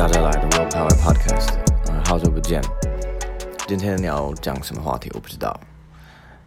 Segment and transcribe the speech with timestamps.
[0.00, 1.58] 大家来的 World Power Podcast，
[1.90, 2.62] 嗯，好久不见。
[3.68, 5.10] 今天你要讲什么话题？
[5.12, 5.54] 我不知道。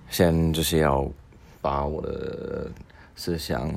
[0.10, 1.08] 先就是要
[1.62, 2.72] 把我的
[3.16, 3.72] 思想，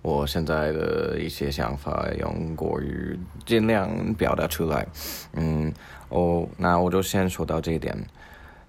[0.00, 4.86] 我现在的一些想法用国语尽量表达出来。
[5.34, 5.70] 嗯，
[6.08, 7.94] 哦，那我就先说到这一点。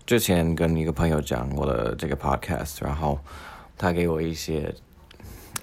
[0.06, 3.18] 之前跟一个朋友讲我的这个 Podcast，然后
[3.78, 4.76] 他给我一些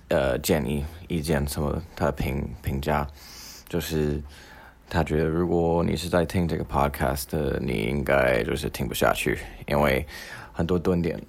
[0.09, 3.07] 呃建议、意见什么，他的评评价
[3.69, 4.23] 就是。
[4.89, 10.07] 他觉得，如果你是在听这个 podcast，你应该就是听不下去，因为
[10.53, 11.21] 很多蹲点。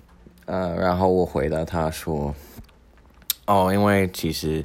[0.46, 2.36] 呃，然后我回答他说
[3.48, 4.64] ：“哦，因为其实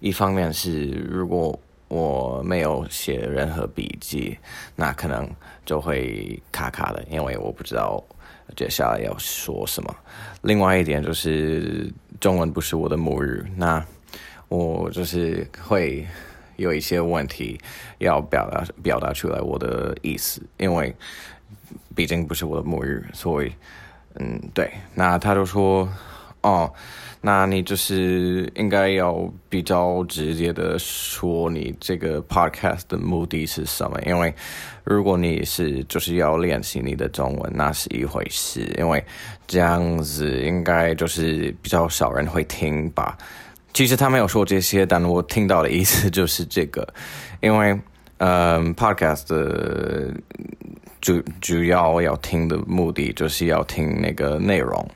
[0.00, 4.36] 一方面是如果我没有写任何笔记，
[4.76, 5.26] 那可能
[5.64, 8.02] 就会卡卡的，因为我不知道
[8.54, 9.96] 接下来要说什么。
[10.42, 11.90] 另外一点就是
[12.20, 13.82] 中文不是我的母语，那
[14.48, 16.06] 我就是会。”
[16.56, 17.58] 有一些问题
[17.98, 20.94] 要表达表达出来我的意思，因为
[21.94, 23.52] 毕竟不是我的母语，所以
[24.14, 24.70] 嗯，对。
[24.94, 25.88] 那他就说，
[26.42, 26.72] 哦，
[27.20, 34.00] 那你就是应该要比较直接的说你这个 podcast 的目的是什么？
[34.06, 34.34] 因为
[34.84, 39.02] 如果你是就是要练习你的中文，那是一回事，因为
[39.46, 43.16] 这样子应该就是比较少人会听吧。
[43.72, 46.86] 其实他没有说这些，但我听到的意思就是这个，
[47.40, 47.78] 因为，
[48.18, 50.12] 嗯，podcast 的
[51.00, 54.86] 主主要要听的目的就是要听那个内容，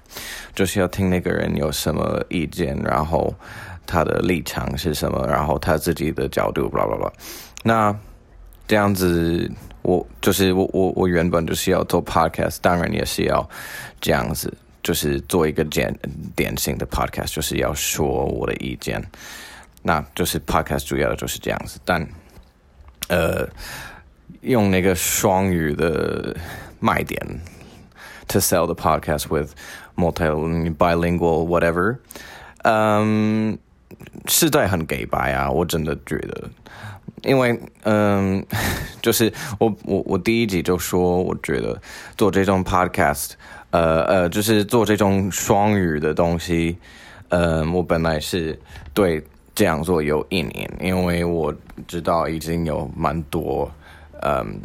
[0.55, 3.35] 就是要听那个人有什么意见，然后
[3.87, 7.13] 他的立场是什么，然后他自己的角度，blah blah blah。
[7.65, 7.99] 那
[8.69, 9.51] 这样子，
[9.83, 13.49] 我就是我我我原本就是要做 podcast，当然也是要
[14.01, 14.53] 这样子。
[14.87, 15.93] 就是做一个简
[16.37, 19.05] 典型的 podcast，就是要说我的意见，
[19.83, 21.81] 那就是 podcast 主要的就是这样子。
[21.85, 22.09] 但，
[23.09, 23.45] 呃，
[24.43, 26.37] 用那个双语的
[26.79, 27.21] 卖点
[28.29, 29.55] ，to sell the podcast with
[29.97, 31.97] multi bilingual whatever，
[32.63, 33.59] 嗯，
[34.29, 36.49] 是在很给白啊，我真的觉得，
[37.25, 38.47] 因为嗯，
[39.03, 41.83] 就是我我我第一集就说，我觉得
[42.17, 43.31] 做这种 podcast。
[43.77, 46.79] 呃呃，就是做这种双语的东西，
[47.29, 48.59] 呃，我本来是
[48.95, 49.23] 对
[49.55, 51.55] 这样做有一年，因为我
[51.87, 53.71] 知道已经有蛮多，
[54.23, 54.59] 嗯，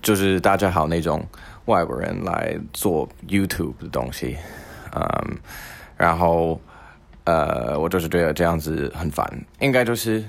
[0.00, 1.26] 就是大家好那种
[1.64, 4.36] 外国人来做 YouTube 的东西，
[4.94, 5.36] 嗯，
[5.96, 6.60] 然后
[7.24, 9.28] 呃，我就是觉得这样子很烦，
[9.58, 10.24] 应该就是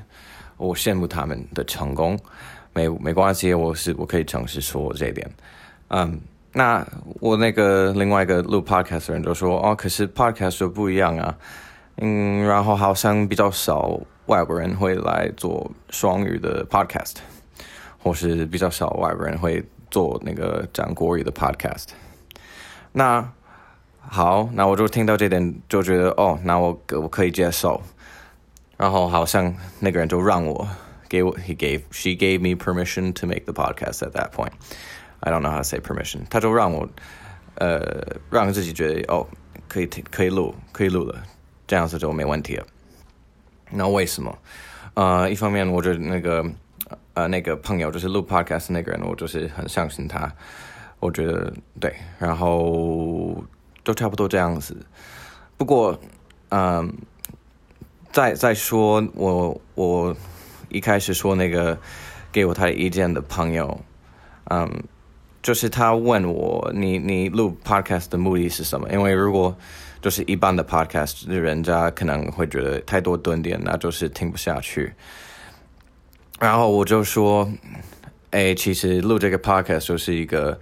[0.57, 2.17] 我羡慕他们的成功，
[2.73, 5.29] 没没关系，我是我可以诚实说这一点，
[5.89, 6.19] 嗯。
[6.57, 6.83] 那
[7.19, 11.37] 我那个另外一个录 podcast 的人就说：“哦，可是 podcast 就不一样啊，
[11.97, 17.17] 嗯，然后好像比较少外国人会来做双语的 podcast，
[17.99, 21.89] 或是比较少外国人会做那个讲国语的 podcast。
[22.91, 23.23] 那
[23.99, 27.79] 好，那我就听到这点就觉得哦，那我可我可以接受。
[28.77, 30.67] 然后好像那个人就让我
[31.07, 34.53] 给我，he gave she gave me permission to make the podcast at that point。”
[35.21, 36.21] I don't know how to say permission。
[36.29, 36.87] 他就让我，
[37.55, 39.27] 呃，让自己觉得哦，
[39.67, 41.23] 可以听，可以录，可以录了，
[41.65, 42.65] 这样子就没问题了。
[43.71, 44.37] 那为什么？
[44.93, 46.45] 呃，一方面我觉得那个，
[47.15, 50.31] 呃，那个朋友就是录 podcast 那个人，我就是很相信他。
[50.99, 53.43] 我觉得对，然后
[53.83, 54.77] 都差不多这样子。
[55.57, 55.99] 不过，
[56.49, 56.93] 嗯，
[58.11, 60.15] 再再说我我
[60.69, 61.77] 一开始说那个
[62.31, 63.79] 给我他的意见的朋友，
[64.51, 64.83] 嗯。
[65.41, 68.89] 就是他问我，你你录 podcast 的目的是什么？
[68.91, 69.55] 因为如果
[70.01, 74.93] 就是一般的 podcast，人家可能会觉得太多顿点，那就是听不下去。
[76.39, 77.49] 然后我就说，
[78.31, 80.59] 哎，其实录这个 podcast 就是一个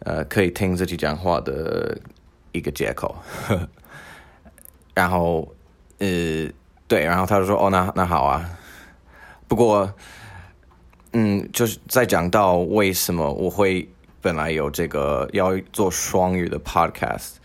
[0.00, 1.98] 呃可以听自己讲话的
[2.52, 3.16] 一个借口。
[4.94, 5.52] 然后
[5.98, 6.48] 呃
[6.86, 8.48] 对，然后他就说，哦，那那好啊。
[9.48, 9.92] 不过
[11.12, 13.88] 嗯，就是在讲到为什么我会。
[14.22, 17.36] 本来有这个要做双语的 podcast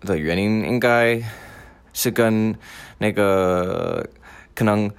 [0.00, 1.18] 的原因，应该
[1.94, 2.54] 是跟
[2.98, 4.06] 那个
[4.54, 4.90] 可能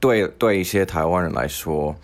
[0.00, 1.94] 对对一些台湾人来说，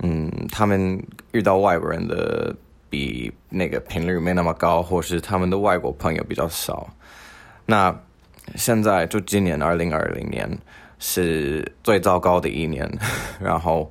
[0.00, 1.02] 嗯，他们
[1.32, 2.54] 遇到外国人的
[2.90, 6.88] 比那个频率没那么高，或是他们的外国朋友比较少。
[7.64, 7.98] 那
[8.54, 10.46] 现在就今年二零二零年
[10.98, 12.86] 是最糟糕的一年，
[13.40, 13.90] 然后。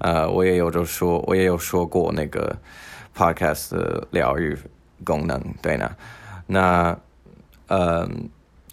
[0.00, 2.56] 呃，我也有就说，我也有说过那个
[3.16, 4.56] podcast 的疗愈
[5.04, 5.90] 功能，对呢。
[6.46, 6.98] 那，
[7.68, 8.08] 呃，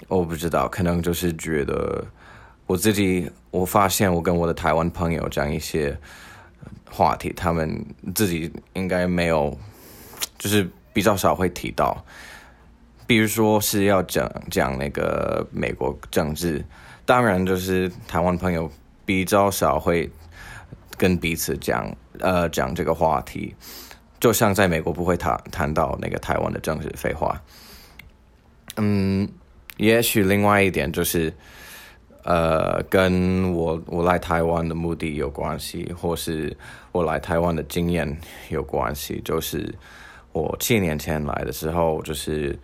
[0.08, 2.04] 我不知道，可能就是觉得
[2.66, 5.98] 我自己我发现我跟我的台湾朋友讲一些
[6.90, 7.86] 话题，他们
[8.16, 9.58] 自己应该没有，
[10.38, 12.04] 就是比较少会提到。
[13.06, 16.64] 比如说是要讲讲那个美国政治，
[17.06, 18.72] 当然就是台湾朋友
[19.06, 20.10] 比较少会
[20.98, 23.54] 跟彼此讲呃讲这个话题，
[24.20, 27.40] 就像在美国不会谈谈到那个台湾的政治废话。
[28.78, 29.28] 嗯，
[29.78, 31.34] 也许另外一点就是，
[32.24, 36.56] 呃，跟我我来台湾的目的有关系，或是
[36.92, 38.18] 我来台湾的经验
[38.50, 39.22] 有关系。
[39.24, 39.74] 就是
[40.32, 42.58] 我七年前来的时候，就是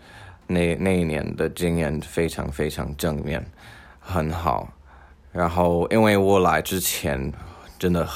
[0.46, 3.44] 那那一年的经验非常非常正面，
[3.98, 4.68] 很好。
[5.32, 7.32] 然后因为我来之前
[7.84, 8.08] 真的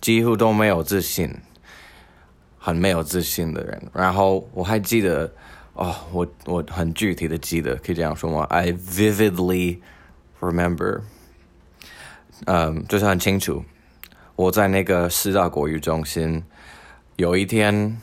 [0.00, 1.30] 几乎都没有自信，
[2.58, 3.90] 很没有自信的人。
[3.92, 5.30] 然后我还记得。
[5.78, 9.80] 哦，我我很具体的记得，可以这样说吗？I vividly
[10.40, 11.02] remember，
[12.46, 13.62] 嗯，就是很清楚。
[14.36, 16.42] 我在那个师大国语中心，
[17.16, 18.00] 有一天，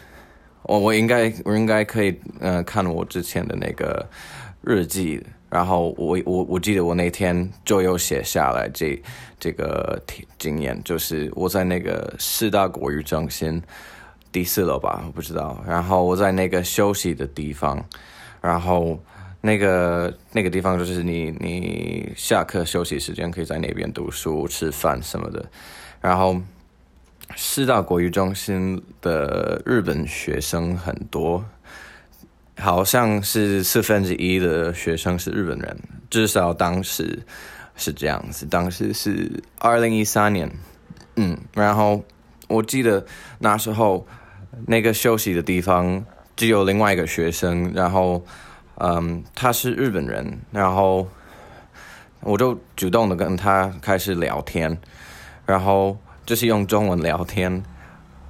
[0.62, 4.08] 我我应该我应该可以嗯看我之前的那个
[4.62, 9.00] 日记，然后我我我记得我那天就有写下来这
[9.40, 10.02] 这个
[10.40, 13.62] 经验，就是我在那个师大国语中心。
[14.32, 15.64] 第四楼吧，我不知道。
[15.68, 17.86] 然后我在那个休息的地方，
[18.42, 19.00] 然后
[19.42, 25.46] 那个那个地方就是你你下课休息时间可以在那边读书、吃饭什么的。
[26.02, 26.42] 然后
[27.36, 31.46] 师大国语中心的日本学生很多，
[32.58, 35.78] 好像是四分之一的学生是日本人，
[36.10, 37.20] 至少当时
[37.76, 38.46] 是这样子。
[38.46, 40.52] 当时是二零一三年，
[41.16, 42.04] 嗯，然后
[42.48, 43.06] 我记得
[43.40, 44.08] 那时候。
[44.68, 46.06] 那个休息的地方
[46.36, 48.24] 只有另外一个学生，然后，
[48.76, 51.08] 嗯，他是日本人，然后
[52.20, 54.78] 我就主动的跟他开始聊天，
[55.48, 57.64] 然后就是用中文聊天。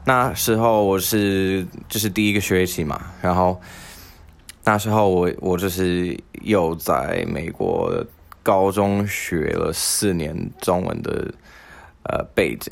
[0.06, 3.60] 那时候我是就是第一个学期嘛，然后
[4.64, 8.06] 那时候我我就是又在美国
[8.42, 11.34] 高中学了四年中文的
[12.04, 12.72] 呃背景，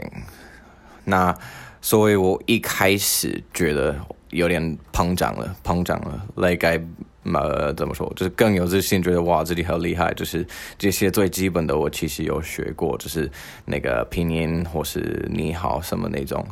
[1.05, 1.35] 那。
[1.83, 3.95] 所以我一开始觉得
[4.29, 6.79] 有点膨胀了，膨胀了，like I
[7.23, 10.45] 呃怎么说，就是更有自信，觉得哇自己很厉害，就是
[10.77, 13.27] 这些最基本的我其实有学过，就是
[13.65, 16.45] 那个拼音或是你好什么那种。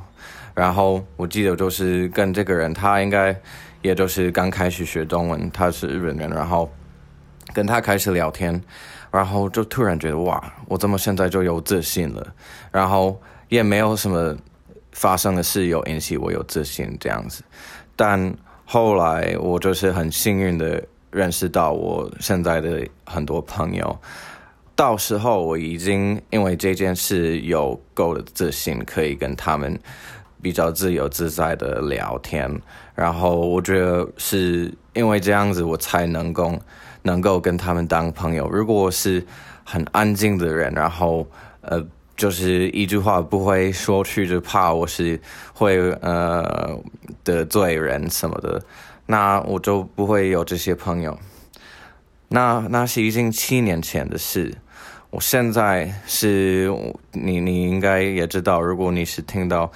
[0.56, 3.40] 然后我记得就是跟这个人，他应该
[3.82, 6.70] 也就是刚开始学中文，他是日本人，然后
[7.54, 8.62] 跟他开始聊天，
[9.12, 12.34] 然后就突然觉得哇，我怎么现在就有自信了？
[12.72, 14.38] 然后也没有什么。
[14.92, 17.44] 发生的事有引起我有自信这样子，
[17.96, 18.36] 但
[18.66, 23.98] 后来我就是很幸运的认识到我现在的很多朋友，
[24.76, 29.80] 到时候我已经因为这件事有够的自信，可以跟他们
[30.42, 32.62] 比较自由自在的聊天，
[32.96, 36.60] 然后我觉得是因为这样子我才能够
[37.04, 38.50] 能够跟他们当朋友。
[38.50, 39.26] 如果我是
[39.64, 41.28] 很安静的人，然后
[41.62, 41.86] 呃。
[42.20, 45.18] 就是一句话不会说去，就怕我是
[45.54, 46.78] 会呃
[47.24, 48.62] 得罪人什么的，
[49.06, 51.18] 那我就不会有这些朋友。
[52.28, 54.54] 那那是已经七年前的事，
[55.12, 56.70] 我现在是
[57.14, 59.72] 你你应该也知道，如果你是听到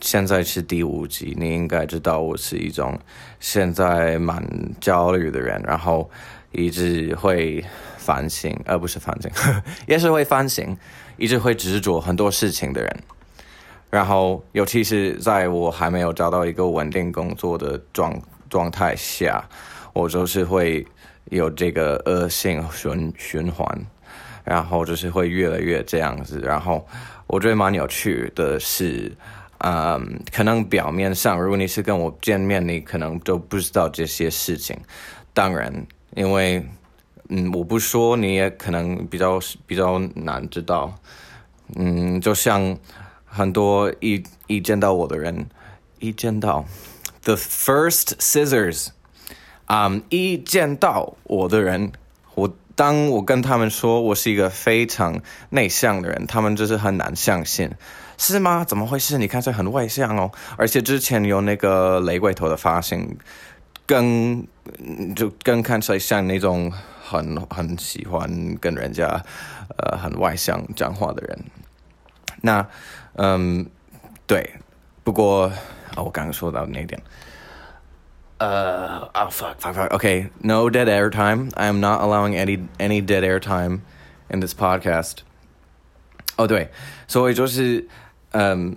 [0.00, 2.98] 现在是第五集，你应该知道我是一种
[3.40, 4.42] 现在蛮
[4.80, 6.10] 焦虑的人，然后
[6.50, 7.64] 一直会
[7.96, 9.30] 反省，而不是反省，
[9.86, 10.76] 也是会反省。
[11.18, 13.02] 一直会执着很多事情的人，
[13.90, 19.46] 然后尤其是在我还没有找到一个稳定工作的状状态下，
[19.92, 20.84] 我就是会
[21.26, 23.86] 有这个恶性循循环，
[24.42, 26.40] 然后就是会越来越这样子。
[26.40, 26.84] 然后
[27.26, 29.12] 我觉得蛮有趣的是，
[29.64, 34.78] 嗯，可能表面上如果你是跟我见面，你可能都不知道这些事情。
[35.32, 36.66] 当然，因为。
[37.34, 40.92] 嗯，我不说你也可能比较比较难知道。
[41.76, 42.76] 嗯，就像
[43.24, 45.46] 很多一一见到我的人，
[45.98, 46.66] 一见到
[47.22, 48.88] the first scissors，
[49.64, 51.92] 啊，一见到我的人，
[52.34, 57.70] 我当我跟他们说我是一个非常内向的人，他们就是很难相信，
[58.22, 58.64] 是吗？
[58.64, 59.18] 怎么回事？
[59.18, 63.18] 你看起来很外向哦，而且之前有那个雷鬼头的发型，
[63.86, 64.46] 更
[65.14, 66.72] 就更看起来像那种。
[67.04, 69.22] 很很喜欢跟人家，
[69.76, 71.38] 呃，很外向讲话的人。
[72.40, 72.66] 那，
[73.16, 73.66] 嗯，
[74.26, 74.54] 对，
[75.04, 75.42] 不过
[75.94, 76.98] 啊，我刚刚说到那点，
[78.38, 83.80] 呃，啊，fuck fuck fuck，OK，no dead air time，I am not allowing any any dead air time
[84.28, 85.16] in this podcast。
[86.36, 86.70] 哦，对，
[87.06, 87.86] 所以就是，
[88.32, 88.76] 嗯，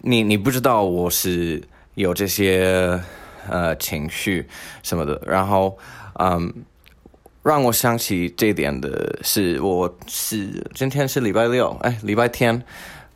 [0.00, 1.62] 你你不知道我是
[1.94, 3.00] 有这些
[3.48, 4.46] 呃情绪
[4.82, 5.76] 什么的，然后
[6.18, 6.52] 嗯，
[7.42, 12.62] 让我想起这点的是，我是今天是礼拜六，哎，礼拜天，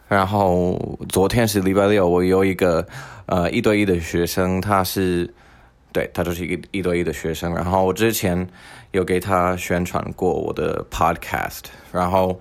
[0.08, 2.86] 然后昨天是礼拜六，我有一个
[3.26, 5.32] 呃一对一的学生，他是。
[5.92, 8.48] 对他就是一个一对一的学生，然后我之前
[8.92, 12.40] 有给他宣传过我的 podcast，然后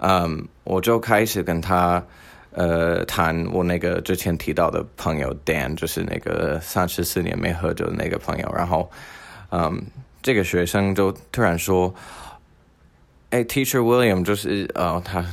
[0.00, 2.04] 嗯，我就开始跟他
[2.52, 8.90] 呃谈我那个之前提到的朋友 Dan，就是那个三十四年没喝酒的那个朋友，然后
[9.50, 9.82] 嗯，
[10.22, 11.94] 这个学生就突然说，
[13.30, 15.24] 哎，Teacher William，就是呃，他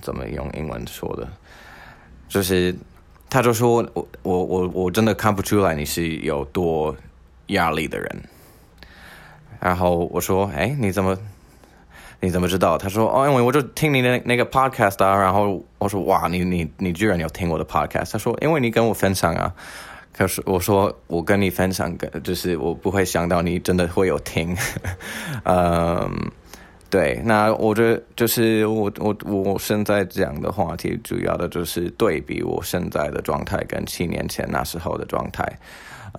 [0.00, 1.28] 怎么用英文说的，
[2.28, 2.74] 就是。
[3.34, 6.94] 他就说：“我我我我真的看不出来你是有多
[7.46, 8.22] 压力的人。”
[9.58, 11.16] 然后我说：“哎，你怎么
[12.22, 19.52] 你怎么知道？”他说：“哦，因为我就听你的那个 podcast 啊。”然后我说：“哇，你你你居然有听我的 podcast？” 他说：“因为你跟我分享啊。”
[20.16, 24.56] 可是我说：“我跟你分享，就是我不会想到你真的会有听。
[25.44, 26.30] ”嗯。
[26.90, 35.42] 对，那我觉得就是我我我现在讲的话题，主要的就是对比我现在的状态跟七年前那时候的状态，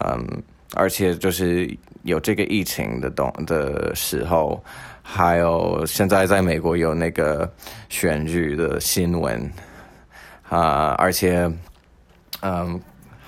[0.03, 0.41] 嗯，
[0.73, 4.63] 而且就是有这个疫情的东的时候，
[5.03, 7.53] 还有现在在美国有那个
[7.89, 9.51] 选举的新闻，
[10.49, 11.51] 啊，而且，
[12.41, 12.81] 嗯，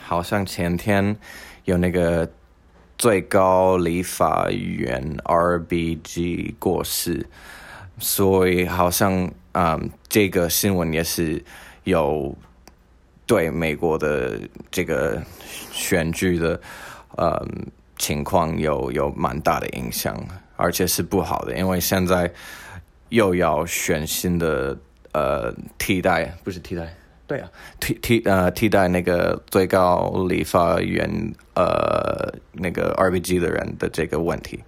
[0.03, 1.15] 好像前天
[1.65, 2.27] 有那个。
[2.97, 7.27] 最高理法院 RBG 过世，
[7.99, 11.43] 所以好像嗯，这个新闻也是
[11.83, 12.33] 有
[13.25, 14.39] 对美国的
[14.71, 15.21] 这个
[15.73, 16.57] 选举的
[17.17, 17.45] 呃
[17.97, 20.17] 情况有有蛮大的影响，
[20.55, 22.31] 而且是不好的，因为现在
[23.09, 24.77] 又要选新的
[25.13, 26.93] 呃替代，不是替代。
[27.27, 31.09] 对啊，替替呃替代那个最高理法员
[31.55, 34.63] 呃那个 RBG 的人的这个问题，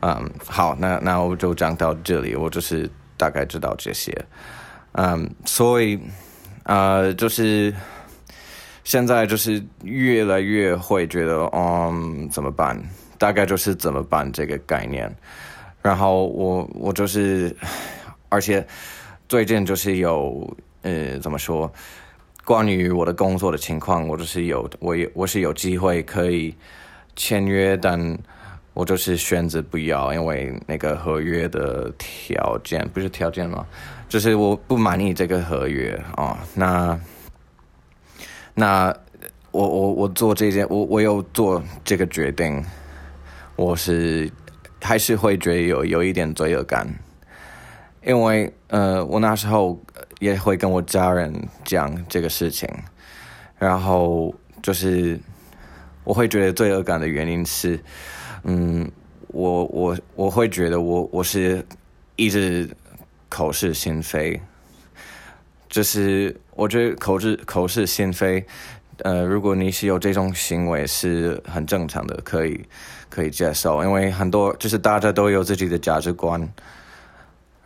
[0.00, 4.16] 嗯，好，那那我就讲到这里，我就是大概知道这些，
[4.92, 6.00] 嗯，所以
[6.62, 7.74] 呃就是
[8.82, 12.82] 现在就是越来越会觉得，嗯，怎么办？
[13.20, 15.14] 大概就是怎么办这个概念，
[15.82, 17.54] 然后我我就是，
[18.30, 18.66] 而且
[19.28, 20.56] 最近就是有。
[20.82, 21.70] 呃，怎么说？
[22.42, 26.54] 关于我的工作的情况，我就是有，我有，我是有机会可以
[27.14, 28.18] 签约，但
[28.72, 33.66] 我就是选择不要，因为那个合约的条件不是条件吗？
[34.08, 36.38] 就是我不满意这个合约啊。
[36.54, 36.98] 那
[38.54, 38.96] 那
[39.50, 42.64] 我我我做这件，我我有做这个决定，
[43.60, 44.32] 我是
[44.80, 46.88] 还是会觉得有有一点罪恶感，
[48.02, 49.78] 因为呃，我那时候。
[50.20, 52.68] 也会跟我家人讲这个事情，
[53.58, 55.18] 然后就是
[56.04, 57.80] 我会觉得罪恶感的原因是，
[58.44, 58.86] 嗯，
[59.28, 61.64] 我我我会觉得我我是
[62.16, 62.68] 一直
[63.30, 64.38] 口是心非，
[65.70, 68.44] 就是我觉得口是口是心非，
[69.02, 72.60] 呃，如果你是有这种行为是很正常的，可以
[73.08, 76.48] 可以接受，因为很多就是大家都有自己的价值观。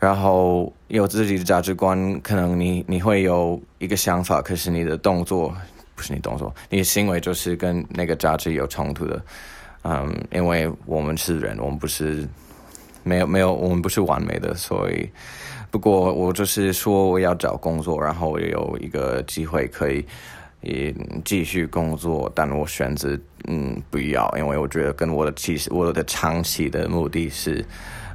[0.01, 5.55] 然后有自己的价值观，可能你你会有一个想法，可是你的动作
[5.95, 9.23] 不是你动作，你的行为就是跟那个价值有冲突的。
[9.83, 12.29] 嗯，因为我们是人，我们不是
[13.03, 15.09] 没有没有，我们不是完美的，所以
[15.71, 20.05] 不过我就是说我要找工作，然后我有一个机会可以
[20.65, 20.93] 也
[21.25, 23.17] 继续工作，但我选择
[23.47, 27.65] 嗯不要，因为我觉得跟我的其实我的长期的目的是。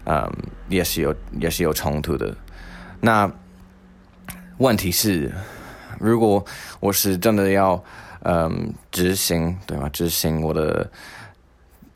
[0.05, 0.27] 嗯，
[0.69, 2.35] 也是有也是有冲突的。
[2.99, 3.31] 那
[4.57, 5.31] 问题是，
[5.99, 6.43] 如果
[6.79, 7.83] 我是真的要
[8.23, 9.87] 嗯执行，对吧？
[9.89, 10.89] 执行我的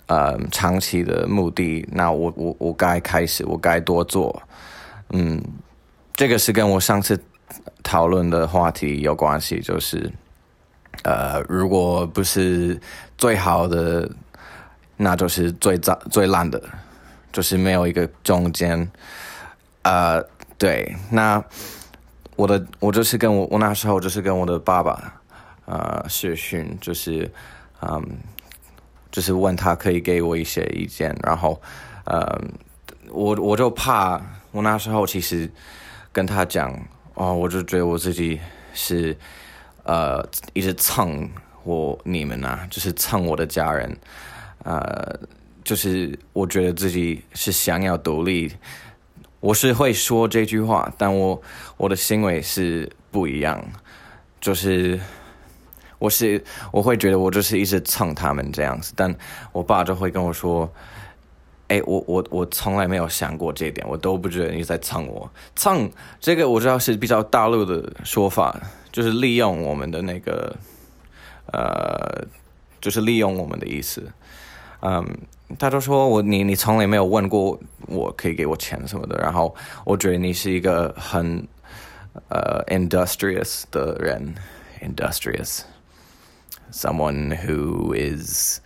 [0.08, 4.44] 嗯长期的目的，那我我我该开始，我该多做。
[5.10, 5.42] 嗯，
[6.14, 7.20] 这个是跟我上次
[7.82, 10.12] 讨论的话题有关系，就是
[11.04, 12.80] 呃，如果不是
[13.18, 14.10] 最好的，
[14.96, 16.62] 那就是最糟最烂的。
[17.32, 18.88] 就是没有一个中间，
[19.82, 20.22] 呃，
[20.56, 21.44] 对，那
[22.36, 25.20] 我的我就是跟我我那时候就是跟我的爸爸，
[25.66, 27.28] 呃，视讯，就是
[27.82, 28.00] 嗯，
[29.12, 31.60] 就是问他可以给我一些意见，然后，
[32.06, 32.40] 呃，
[33.10, 34.22] 我我就怕
[34.52, 35.50] 我那时候其实
[36.12, 36.72] 跟他讲，
[37.16, 38.40] 哦，我就觉得我自己
[38.76, 39.18] 是
[39.84, 41.30] 呃一直蹭
[41.64, 43.98] 我你们啊，就是蹭我的家人，
[44.64, 45.20] 呃。
[45.64, 48.52] 就是我觉得自己是想要独立，
[49.40, 51.42] 我是会说这句话，但我
[51.78, 53.64] 我的行为是不一样，
[54.42, 55.00] 就是
[56.00, 59.16] 我是我会觉得我就是一直蹭他们这样子，但
[59.54, 60.70] 我爸就会跟我说
[61.70, 65.32] ：“哎，我我我从来没有想过这点，我都不觉得你在蹭我。
[65.56, 68.60] 蹭这个我知道是比较大陆的说法，
[68.94, 70.56] 就是利用我们的那个
[71.52, 72.26] 呃，
[72.80, 74.10] 就是利用我们的意思。
[74.82, 75.06] 嗯，
[75.58, 81.48] 他就说我你你从来没有问过我可以给我钱什么的，然后我觉得你是一个很
[82.30, 84.36] 呃 industrious 的人
[84.82, 88.60] ，industrious，someone who is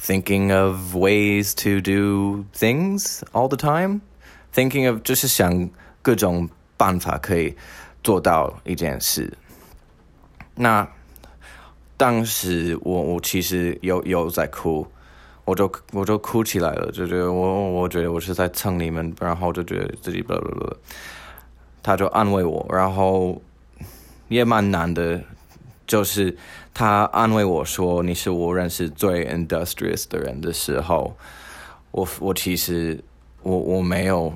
[0.00, 5.68] thinking of ways to do things all the time，thinking of 就是想
[6.00, 7.54] 各种办法可以
[8.02, 9.36] 做到一件事。
[10.56, 10.88] 那
[11.96, 14.86] 当时我我其实有有在哭。
[15.46, 20.76] 我就我就哭起来了，就觉得我我觉得我是在蹭你们，然后就觉得自己不不不，
[21.84, 23.40] 他就安慰我，然后
[24.26, 25.22] 也蛮难的，
[25.86, 26.36] 就是
[26.74, 31.16] 他安慰我说你是我认识最 industrious 的人的时候，
[31.92, 33.00] 我我其实
[33.44, 34.32] 我我没有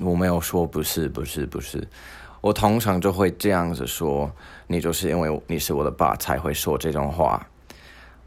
[0.00, 1.86] 我没有说不是不是不是，
[2.40, 4.30] 我通常就会这样子说，
[4.66, 7.46] 你就是因为你是我的爸才会说这种话，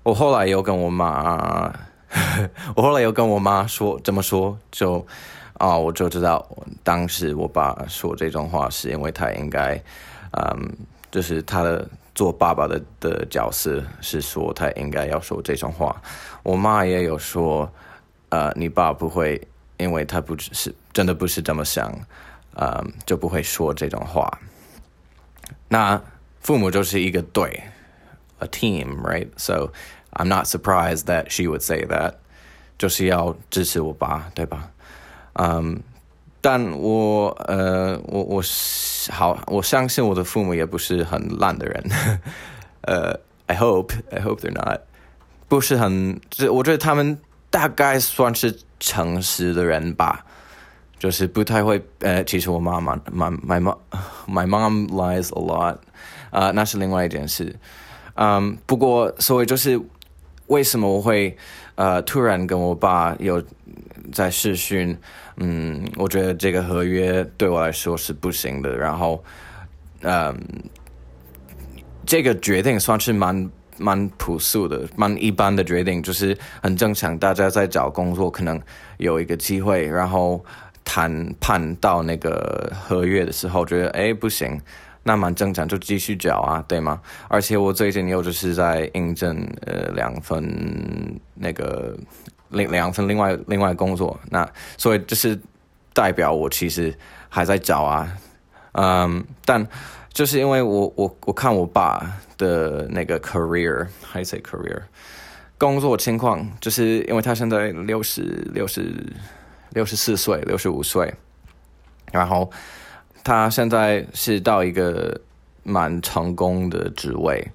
[0.04, 1.74] 我后来又跟我妈。
[2.76, 5.08] 我后来又跟我妈说这么说，就
[5.54, 6.46] 啊，我就知道
[6.84, 9.82] 当时我爸说这种话是因为他应该，
[10.32, 10.76] 嗯，
[11.10, 16.02] 就是他的做爸爸的的角色是说他应该要说这种话。
[16.44, 17.72] 我妈也有说，
[18.28, 19.42] 呃，你爸不会，
[19.78, 21.98] 因为他不只是真的不是这么想，
[22.56, 24.40] 嗯，就不会说这种话。
[25.68, 26.02] 那
[26.40, 27.64] 父母就是一个队
[28.40, 29.72] ，a team，right？So
[30.12, 32.16] I'm not surprised that she would say that，
[32.78, 34.72] 就是要支持我爸，对吧？
[35.34, 35.82] 嗯，
[36.42, 38.44] 但我呃，我我
[39.12, 41.90] 好，我相信我的父母也不是很烂的人。
[42.82, 44.82] 呃，I hope I hope they're not，
[45.48, 47.18] 不是很，这我觉得他们
[47.50, 50.26] 大概算是诚实的人吧，
[51.02, 51.82] 就是不太会。
[52.00, 53.78] 呃，其实我妈妈，my my mom
[54.28, 55.78] my mom lies a lot，
[56.30, 57.56] 啊，那是另外一件事。
[58.14, 59.82] 嗯，不过所以就是。
[60.48, 61.38] 为什么我会
[61.76, 63.42] 呃突然跟我爸有
[64.12, 64.98] 在试训？
[65.38, 68.76] 嗯，我觉得这个合约对我来说是不行的。
[68.76, 69.24] 然后，
[70.02, 70.38] 嗯，
[72.06, 77.18] 这个决定算是蛮蛮朴素的、蛮一般的决定，就是很正常。
[77.18, 78.62] 大家在找工作，可能
[78.98, 80.44] 有一个机会，然后
[80.94, 84.60] 谈判到那个合约的时候，觉得哎不行。
[85.04, 87.02] 那蛮正常，就继续缴啊，对吗？
[87.30, 90.44] 而且我最近又就是在应征呃两份
[91.34, 91.98] 那个
[92.50, 95.40] 另两份另外另外工作，那所以就是
[95.94, 96.94] 代表我其实
[97.30, 98.14] 还在找啊，
[98.74, 99.66] 嗯，但
[100.14, 104.82] 就是因为我我我看我爸的那个 career，还是 career
[105.58, 108.22] 工作情况，就是因为他现在六十
[108.54, 108.94] 六十
[109.72, 111.14] 六十四岁，六十五岁，
[112.12, 112.52] 然后。
[113.24, 115.22] 他现在是到一个
[115.62, 117.52] 蛮成功的职位，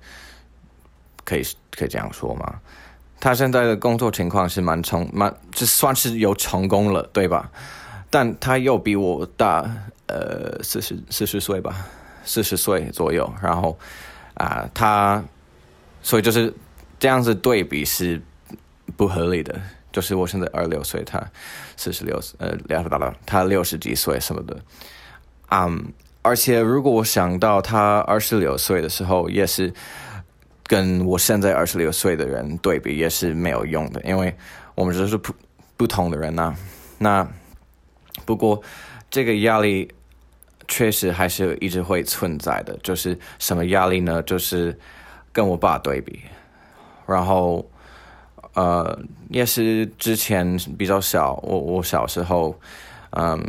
[1.24, 2.60] 可以可以这样说吗？
[3.18, 7.50] 他现在的工作情况是蛮成蛮，就算是有成功了，对吧？
[8.10, 9.68] 但他又比我大，
[10.06, 11.84] 呃，四十四十岁吧，
[12.24, 13.28] 四十岁左右。
[13.42, 13.76] 然后
[14.34, 15.20] 啊，他
[16.00, 16.54] 所以就是
[17.00, 18.22] 这样子对比是
[18.96, 19.60] 不合理的。
[19.90, 21.20] 就是我现在二十六岁，他
[21.76, 24.56] 四十六，呃，两十大了，他六十几岁什么的。
[25.50, 29.72] 嗯，而且如果我想到他二十六岁的时候，也是
[30.64, 34.34] 跟我现在二十六岁的人对比，也是没有用的，因为
[34.74, 35.32] 我们都是不
[35.76, 36.54] 不同的人呐。
[36.98, 37.28] 那
[38.24, 38.60] 不过
[39.10, 39.88] 这个压力
[40.66, 44.20] 确实还是一直会存在的，就是什么压力呢？
[44.22, 44.76] 就是
[45.32, 46.20] 跟我爸对比，
[47.06, 47.64] 然后
[48.56, 48.98] 呃，
[49.30, 52.58] 也是之前比较小，我我小时候，
[53.10, 53.40] 嗯。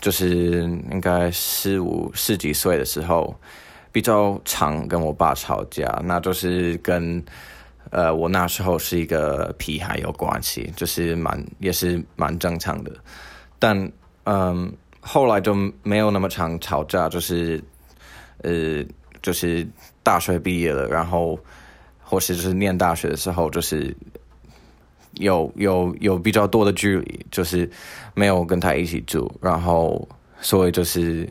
[0.00, 0.60] 就是
[0.92, 3.34] 应该十五十几岁的时候，
[3.90, 7.20] 比较常跟我爸吵架，那就是跟
[7.90, 12.92] 呃我那时候是一个皮孩有关系，就是蛮也是蛮正常的。
[13.58, 13.90] 但
[14.22, 17.60] 嗯，后来就没有那么常吵架，就是
[18.44, 18.84] 呃
[19.20, 19.66] 就是
[20.04, 21.36] 大学毕业了，然后
[22.04, 23.92] 或是就是念大学的时候，就是。
[25.18, 27.70] 有有有比较多的距离，就是
[28.14, 30.08] 没有跟他一起住，然后
[30.40, 31.28] 所以就是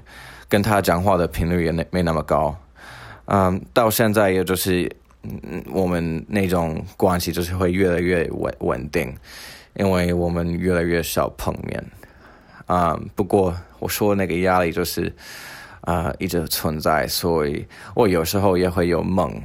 [0.48, 2.56] 跟他讲话的频率也没没那么高，
[3.26, 4.90] 嗯，到现在也就是
[5.24, 9.14] 嗯我们那种关系就是会越来越稳稳定，
[9.76, 11.84] 因为我们越来越少碰面，
[12.66, 15.14] 啊，不过我说那个压力就是
[15.82, 19.42] 啊一直存在，所以我有时候也会有梦，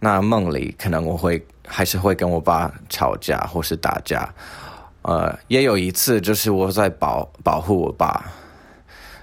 [0.00, 4.28] 那梦里可能我会还是会跟我爸吵架或是打架，
[5.02, 8.24] 呃，也有一次就是我在保保护我爸，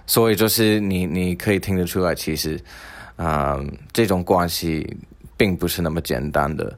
[0.06, 2.58] 所以就是你你可以听得出来，其实
[3.18, 4.96] 嗯这种关系
[5.36, 6.78] 并不是那么简单的，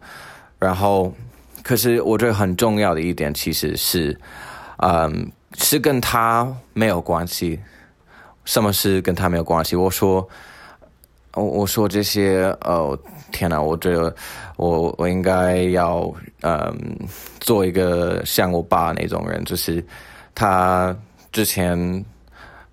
[0.57, 1.13] 然后
[1.61, 4.19] 可是我觉得很重要的一点其实是，
[4.77, 5.31] 嗯。
[5.57, 7.59] 是跟他没有关系，
[8.45, 9.75] 什么事跟他没有关系？
[9.75, 10.29] 我说，
[11.33, 12.97] 我我说这些，哦，
[13.31, 13.61] 天哪！
[13.61, 14.13] 我觉得
[14.57, 16.11] 我我应该要，
[16.41, 16.97] 嗯，
[17.39, 19.83] 做一个像我爸那种人，就是
[20.33, 20.95] 他
[21.31, 22.05] 之前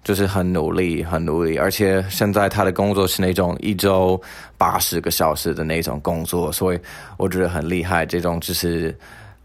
[0.02, 4.20] 就是很努力，很努力，而且现在他的工作是那种一周
[4.56, 6.80] 八十个小时的那种工作，所以
[7.16, 8.04] 我觉得很厉害。
[8.06, 8.96] 这种就是。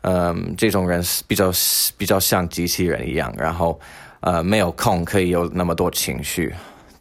[0.03, 1.51] 嗯，这种人比较
[1.95, 3.79] 比较像机器人一样，然后
[4.21, 6.51] 呃没有空可以有那么多情绪，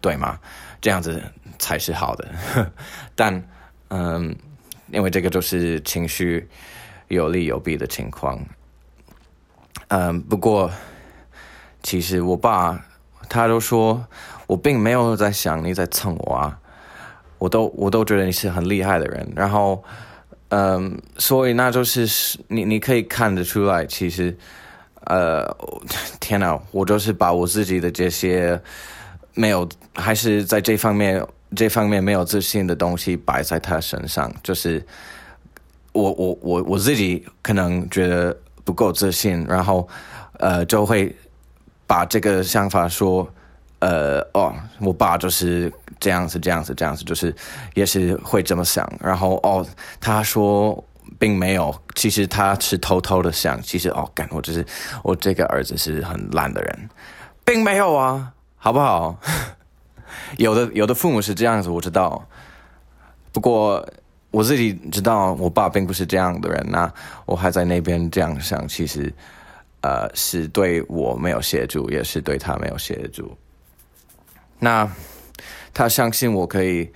[0.03, 0.39] 对吗？
[0.83, 1.23] 这样子
[1.61, 2.29] 才是好的。
[3.15, 3.41] 但
[3.91, 4.35] 嗯，
[4.91, 6.49] 因为这个就是情绪
[7.07, 8.37] 有利有弊的情况。
[9.87, 10.69] 嗯，不过
[11.85, 12.85] 其实我爸
[13.29, 14.05] 他都说
[14.49, 16.59] 我并没有在想你在蹭我啊，
[17.39, 19.85] 我都我都觉得你是很厉害的人，然后。
[20.53, 24.37] 嗯，所以那就是你，你可以看得出来，其实，
[25.05, 25.47] 呃，
[26.19, 28.61] 天哪，我就是把我自己的这些
[29.35, 34.85] 没有，还是在这方面这方面没有自信的东西摆在他身上，就是
[35.93, 39.89] 我我我我自己可能觉得不够自信，然后
[40.39, 41.15] 呃就会
[41.87, 43.29] 把这个想法说。
[43.83, 47.35] 呃哦，我爸就是这样子，这样子，这样子，就是
[47.73, 48.87] 也是会这么想。
[49.01, 49.67] 然后哦，
[49.99, 50.85] 他说
[51.19, 53.59] 并没有，其实他是偷偷的想。
[53.63, 54.63] 其实哦，干我就是
[55.03, 56.91] 我这个儿子是很烂的人，
[57.43, 59.19] 并没有啊，好不好？
[60.39, 62.27] 有的有的父母是这样子，我知道。
[63.33, 63.87] 不过
[64.31, 66.67] 我自己知道，我爸并不是这样的人。
[66.69, 66.93] 那
[67.27, 69.13] 我还在那边这样想，其实
[69.83, 73.37] 呃是对我没有协助，也是对他没有协助。
[74.59, 74.91] 那
[75.73, 76.93] 他相信我可以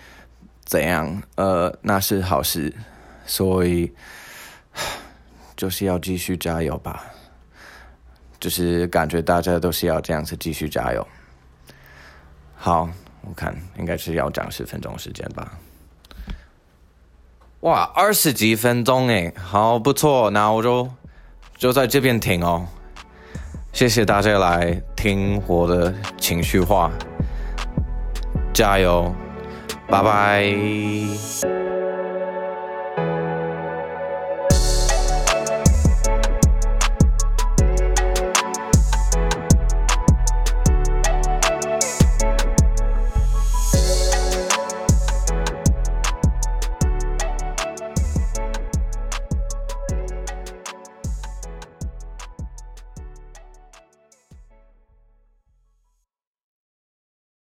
[0.64, 1.22] 怎样？
[1.36, 2.72] 呃，那是好事，
[3.26, 3.92] 所以
[5.56, 7.04] 就是要继续加油吧。
[8.40, 11.06] 就是感觉大家都是要这样子继续加油。
[12.54, 12.90] 好，
[13.26, 15.52] 我看应该是要讲十分钟时间吧。
[17.60, 20.88] 哇，二十几分钟诶，好不错，那我就
[21.56, 22.66] 就在这边停哦。
[23.72, 26.90] 谢谢大家来听我的情绪化。
[28.52, 29.12] 加油，
[29.88, 31.63] 拜拜。